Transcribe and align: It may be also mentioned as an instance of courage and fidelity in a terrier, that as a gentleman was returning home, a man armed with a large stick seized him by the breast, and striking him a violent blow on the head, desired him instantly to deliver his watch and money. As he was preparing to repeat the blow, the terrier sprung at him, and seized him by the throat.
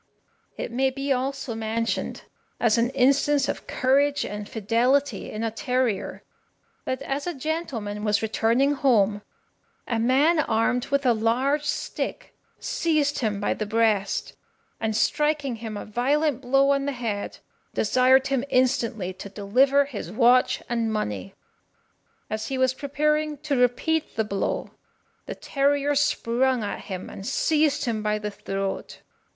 It 0.57 0.71
may 0.71 0.89
be 0.89 1.13
also 1.13 1.53
mentioned 1.53 2.23
as 2.59 2.79
an 2.79 2.89
instance 2.89 3.47
of 3.47 3.67
courage 3.67 4.25
and 4.25 4.49
fidelity 4.49 5.29
in 5.29 5.43
a 5.43 5.51
terrier, 5.51 6.23
that 6.85 7.03
as 7.03 7.27
a 7.27 7.35
gentleman 7.35 8.03
was 8.03 8.23
returning 8.23 8.73
home, 8.73 9.21
a 9.87 9.99
man 9.99 10.39
armed 10.39 10.87
with 10.87 11.05
a 11.05 11.13
large 11.13 11.65
stick 11.65 12.33
seized 12.59 13.19
him 13.19 13.39
by 13.39 13.53
the 13.53 13.67
breast, 13.67 14.33
and 14.79 14.95
striking 14.95 15.57
him 15.57 15.77
a 15.77 15.85
violent 15.85 16.41
blow 16.41 16.71
on 16.71 16.85
the 16.87 16.93
head, 16.93 17.37
desired 17.75 18.25
him 18.25 18.43
instantly 18.49 19.13
to 19.13 19.29
deliver 19.29 19.85
his 19.85 20.11
watch 20.11 20.63
and 20.67 20.91
money. 20.91 21.35
As 22.27 22.47
he 22.47 22.57
was 22.57 22.73
preparing 22.73 23.37
to 23.45 23.55
repeat 23.55 24.15
the 24.15 24.23
blow, 24.25 24.71
the 25.27 25.35
terrier 25.35 25.93
sprung 25.93 26.63
at 26.63 26.85
him, 26.85 27.07
and 27.07 27.23
seized 27.23 27.85
him 27.85 28.01
by 28.01 28.17
the 28.17 28.31
throat. 28.31 29.01